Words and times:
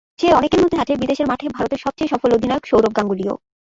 সেই 0.19 0.33
অনেকের 0.33 0.61
মধ্যে 0.63 0.81
আছেন 0.81 0.97
বিদেশের 0.99 1.29
মাঠে 1.31 1.45
ভারতের 1.49 1.83
সবচেয়ে 1.85 2.11
সফল 2.13 2.29
অধিনায়ক 2.33 2.63
সৌরভ 2.67 2.91
গাঙ্গুলীও। 2.97 3.35